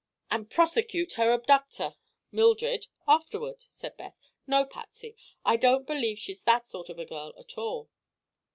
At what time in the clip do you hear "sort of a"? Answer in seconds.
6.67-7.05